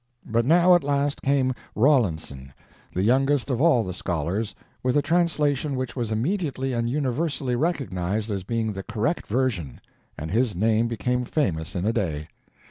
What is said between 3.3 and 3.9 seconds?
of all